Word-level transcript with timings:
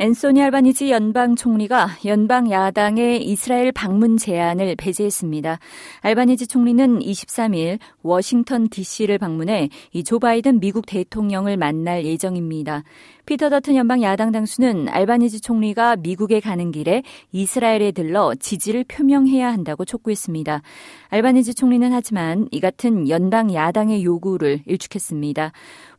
앤소니 0.00 0.42
알바니지 0.42 0.90
연방 0.90 1.36
총리가 1.36 1.90
연방 2.06 2.50
야당의 2.50 3.22
이스라엘 3.22 3.70
방문 3.70 4.16
제안을 4.16 4.74
배제했습니다. 4.76 5.58
알바니지 6.00 6.46
총리는 6.46 7.00
23일 7.00 7.78
워싱턴 8.02 8.70
DC를 8.70 9.18
방문해 9.18 9.68
이 9.92 10.02
조 10.02 10.18
바이든 10.18 10.58
미국 10.60 10.86
대통령을 10.86 11.58
만날 11.58 12.06
예정입니다. 12.06 12.82
피터 13.30 13.48
더튼 13.48 13.76
연방 13.76 14.02
야당 14.02 14.32
당수는 14.32 14.88
알바니지 14.88 15.40
총리가 15.40 15.94
미국에 15.94 16.40
가는 16.40 16.72
길에 16.72 17.04
이스라엘에 17.30 17.92
들러 17.92 18.34
지지를 18.34 18.82
표명해야 18.82 19.52
한다고 19.52 19.84
촉구했습니다. 19.84 20.62
알바니지 21.10 21.54
총리는 21.54 21.92
하지만 21.92 22.48
이 22.50 22.58
같은 22.58 23.08
연방 23.08 23.54
야당의 23.54 24.02
요구를 24.02 24.62
일축했습니다. 24.66 25.52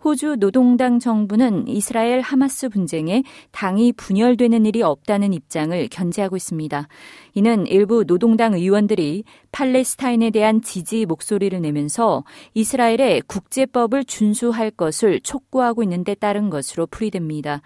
호주 0.03 0.37
노동당 0.39 0.99
정부는 0.99 1.69
이스라엘 1.69 2.19
하마스 2.19 2.67
분쟁에 2.67 3.23
당이 3.51 3.93
분열되는 3.93 4.65
일이 4.65 4.81
없다는 4.81 5.31
입장을 5.31 5.87
견제하고 5.89 6.35
있습니다. 6.35 6.87
이는 7.35 7.65
일부 7.67 8.03
노동당 8.03 8.55
의원들이 8.55 9.23
팔레스타인에 9.53 10.31
대한 10.31 10.61
지지 10.61 11.05
목소리를 11.05 11.61
내면서 11.61 12.25
이스라엘의 12.55 13.21
국제법을 13.27 14.03
준수할 14.03 14.71
것을 14.71 15.21
촉구하고 15.21 15.83
있는 15.83 16.03
데 16.03 16.15
따른 16.15 16.49
것으로 16.49 16.87
풀이됩니다. 16.87 17.20
됩니다. 17.21 17.61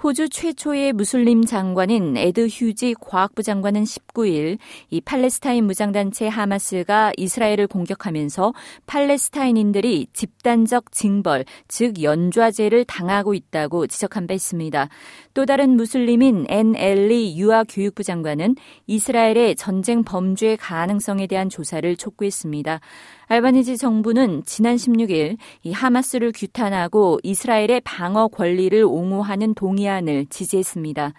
호주 0.00 0.28
최초의 0.28 0.92
무슬림 0.92 1.44
장관인 1.44 2.16
에드 2.16 2.46
휴직 2.46 2.94
과학부 3.00 3.42
장관은 3.42 3.82
19일 3.82 4.58
이 4.90 5.00
팔레스타인 5.00 5.64
무장단체 5.64 6.28
하마스가 6.28 7.10
이스라엘을 7.16 7.66
공격하면서 7.66 8.54
팔레스타인인들이 8.86 10.06
집단적 10.12 10.92
징벌, 10.92 11.44
즉 11.66 12.00
연좌제를 12.00 12.84
당하고 12.84 13.34
있다고 13.34 13.88
지적한 13.88 14.28
바 14.28 14.34
있습니다. 14.34 14.88
또 15.34 15.46
다른 15.46 15.70
무슬림인 15.70 16.46
앤 16.48 16.76
알리 16.76 17.36
유아 17.36 17.64
교육부 17.64 18.04
장관은 18.04 18.54
이스라엘의 18.86 19.56
전쟁 19.56 20.04
범죄 20.04 20.54
가능성에 20.54 21.26
대한 21.26 21.48
조사를 21.48 21.96
촉구했습니다. 21.96 22.78
알바니지 23.26 23.76
정부는 23.76 24.42
지난 24.46 24.76
16일 24.76 25.36
이 25.62 25.72
하마스를 25.72 26.32
규탄하고 26.32 27.18
이스라엘의 27.22 27.82
방어 27.84 28.28
권리를 28.28 28.82
옹호하는 28.84 29.54
동의안을 29.54 30.26
지지했습니다. 30.30 31.12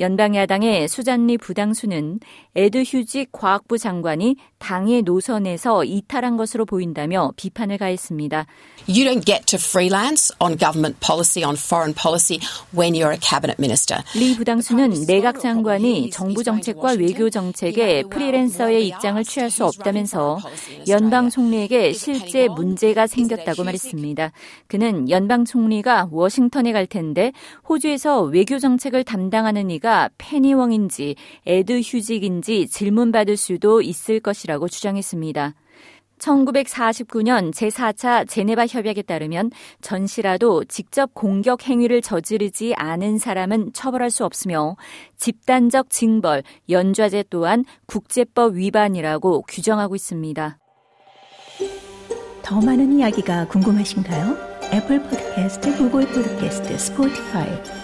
연방 0.00 0.34
야당의 0.34 0.88
수잔 0.88 1.24
리 1.24 1.38
부당수는 1.38 2.18
에드 2.56 2.82
휴직 2.82 3.30
과학부 3.30 3.78
장관이 3.78 4.34
당의 4.58 5.02
노선에서 5.02 5.84
이탈한 5.84 6.36
것으로 6.36 6.64
보인다며 6.64 7.30
비판을 7.36 7.78
가했습니다. 7.78 8.46
You 8.88 9.04
don't 9.04 9.24
get 9.24 9.44
to 9.46 9.56
freelance 9.56 10.34
on 10.40 10.58
government 10.58 10.98
policy 10.98 11.44
on 11.44 11.54
foreign 11.56 11.94
policy 11.94 12.40
when 12.76 12.94
you're 12.94 13.12
a 13.12 13.20
cabinet 13.20 13.56
minister. 13.60 14.02
리 14.16 14.36
부당수는 14.36 15.06
내각 15.06 15.38
장관이 15.38 16.10
정부 16.10 16.42
정책과 16.42 16.94
외교 16.98 17.30
정책에 17.30 18.02
프리랜서의 18.10 18.88
입장을 18.88 19.22
취할 19.22 19.50
수 19.50 19.64
없다면서 19.64 20.38
연방 20.88 21.30
총리에게 21.30 21.92
실제 21.92 22.48
문제가 22.48 23.06
생겼다고 23.06 23.62
말했습니다. 23.62 24.32
그는 24.66 25.08
연방 25.08 25.44
총리가 25.44 26.08
워싱턴에 26.10 26.72
갈 26.72 26.86
텐데 26.86 27.32
호주에서 27.68 28.03
외교 28.12 28.58
정책을 28.58 29.04
담당하는 29.04 29.70
이가 29.70 30.10
페니웡인지 30.18 31.16
에드 31.46 31.80
휴직인지 31.80 32.68
질문받을 32.68 33.36
수도 33.36 33.80
있을 33.82 34.20
것이라고 34.20 34.68
주장했습니다. 34.68 35.54
1949년 36.18 37.52
제4차 37.52 38.28
제네바 38.28 38.66
협약에 38.66 39.02
따르면 39.02 39.50
전시라도 39.80 40.64
직접 40.64 41.12
공격 41.14 41.66
행위를 41.68 42.00
저지르지 42.02 42.74
않은 42.76 43.18
사람은 43.18 43.72
처벌할 43.72 44.10
수 44.10 44.24
없으며 44.24 44.76
집단적 45.16 45.90
징벌, 45.90 46.42
연좌제 46.70 47.24
또한 47.30 47.64
국제법 47.86 48.54
위반이라고 48.54 49.42
규정하고 49.42 49.94
있습니다. 49.96 50.58
더 52.42 52.60
많은 52.60 52.98
이야기가 52.98 53.48
궁금하신가요? 53.48 54.54
애플 54.72 55.02
포드캐스트, 55.02 55.76
구글 55.76 56.06
포드캐스트, 56.06 56.78
스포티파이 56.78 57.83